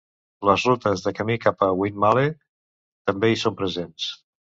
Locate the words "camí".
1.19-1.35